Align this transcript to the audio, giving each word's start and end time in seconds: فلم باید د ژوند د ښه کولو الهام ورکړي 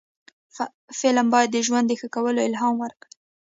فلم 0.99 1.27
باید 1.33 1.49
د 1.53 1.57
ژوند 1.67 1.85
د 1.87 1.93
ښه 1.99 2.07
کولو 2.15 2.39
الهام 2.47 2.75
ورکړي 2.83 3.13